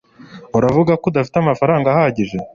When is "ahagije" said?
1.93-2.37